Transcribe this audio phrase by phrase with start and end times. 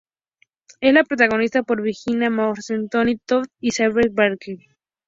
[0.79, 4.65] Es protagonizada por Virginia Madsen, Tony Todd y Xander Berkeley.